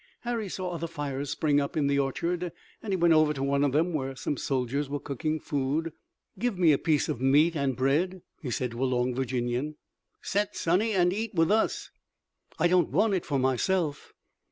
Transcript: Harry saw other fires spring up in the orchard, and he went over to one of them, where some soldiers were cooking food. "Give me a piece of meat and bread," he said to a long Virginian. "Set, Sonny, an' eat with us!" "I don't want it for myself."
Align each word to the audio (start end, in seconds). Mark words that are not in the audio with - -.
Harry 0.21 0.49
saw 0.49 0.71
other 0.71 0.87
fires 0.87 1.29
spring 1.29 1.61
up 1.61 1.77
in 1.77 1.85
the 1.85 1.99
orchard, 1.99 2.51
and 2.81 2.91
he 2.91 2.97
went 2.97 3.13
over 3.13 3.33
to 3.35 3.43
one 3.43 3.63
of 3.63 3.71
them, 3.71 3.93
where 3.93 4.15
some 4.15 4.35
soldiers 4.35 4.89
were 4.89 4.99
cooking 4.99 5.39
food. 5.39 5.93
"Give 6.39 6.57
me 6.57 6.71
a 6.71 6.79
piece 6.79 7.07
of 7.07 7.21
meat 7.21 7.55
and 7.55 7.75
bread," 7.75 8.23
he 8.41 8.49
said 8.49 8.71
to 8.71 8.83
a 8.83 8.85
long 8.85 9.13
Virginian. 9.13 9.75
"Set, 10.19 10.55
Sonny, 10.55 10.93
an' 10.93 11.11
eat 11.11 11.35
with 11.35 11.51
us!" 11.51 11.91
"I 12.57 12.67
don't 12.67 12.89
want 12.89 13.13
it 13.13 13.27
for 13.27 13.37
myself." 13.37 14.11